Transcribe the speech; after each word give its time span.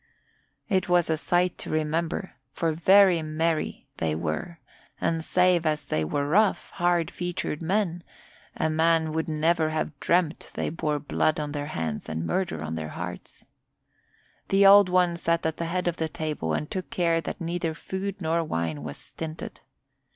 It 0.67 0.89
was 0.89 1.11
a 1.11 1.15
sight 1.15 1.59
to 1.59 1.69
remember, 1.69 2.33
for 2.53 2.71
very 2.71 3.21
merry 3.21 3.85
they 3.97 4.15
were 4.15 4.57
and 4.99 5.23
save 5.23 5.63
as 5.63 5.85
they 5.85 6.03
were 6.03 6.27
rough, 6.27 6.71
hard 6.71 7.11
featured 7.11 7.61
men, 7.61 8.01
a 8.57 8.67
man 8.67 9.11
would 9.13 9.29
never 9.29 9.69
have 9.69 9.99
dreamed 9.99 10.47
they 10.55 10.71
bore 10.71 10.97
blood 10.97 11.39
on 11.39 11.51
their 11.51 11.67
hands 11.67 12.09
and 12.09 12.25
murder 12.25 12.63
on 12.63 12.73
their 12.73 12.89
hearts. 12.97 13.45
The 14.47 14.65
Old 14.65 14.89
One 14.89 15.17
sat 15.17 15.45
at 15.45 15.57
the 15.57 15.65
head 15.65 15.87
of 15.87 15.97
the 15.97 16.09
table 16.09 16.55
and 16.55 16.71
took 16.71 16.89
care 16.89 17.21
that 17.21 17.39
neither 17.39 17.75
food 17.75 18.19
nor 18.23 18.43
wine 18.43 18.81
was 18.81 18.97
stinted. 18.97 19.61